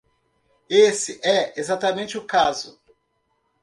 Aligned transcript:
Esse 0.67 1.21
é 1.23 1.53
exatamente 1.61 2.17
o 2.17 2.25
caso. 2.25 2.81